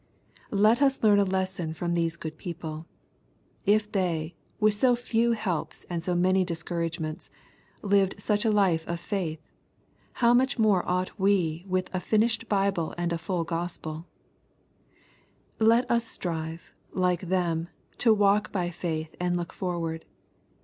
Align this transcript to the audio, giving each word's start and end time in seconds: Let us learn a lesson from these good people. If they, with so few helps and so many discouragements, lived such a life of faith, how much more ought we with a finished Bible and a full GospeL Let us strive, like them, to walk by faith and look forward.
Let 0.55 0.81
us 0.81 1.03
learn 1.03 1.19
a 1.19 1.23
lesson 1.23 1.75
from 1.75 1.93
these 1.93 2.17
good 2.17 2.35
people. 2.39 2.87
If 3.67 3.91
they, 3.91 4.33
with 4.59 4.73
so 4.73 4.95
few 4.95 5.33
helps 5.33 5.83
and 5.91 6.03
so 6.03 6.15
many 6.15 6.43
discouragements, 6.43 7.29
lived 7.83 8.19
such 8.19 8.43
a 8.43 8.49
life 8.49 8.83
of 8.87 8.99
faith, 8.99 9.51
how 10.13 10.33
much 10.33 10.57
more 10.57 10.83
ought 10.89 11.19
we 11.19 11.65
with 11.67 11.93
a 11.93 11.99
finished 11.99 12.49
Bible 12.49 12.95
and 12.97 13.13
a 13.13 13.19
full 13.19 13.43
GospeL 13.45 14.07
Let 15.59 15.85
us 15.91 16.03
strive, 16.07 16.73
like 16.91 17.21
them, 17.29 17.67
to 17.99 18.11
walk 18.11 18.51
by 18.51 18.71
faith 18.71 19.13
and 19.19 19.37
look 19.37 19.53
forward. 19.53 20.05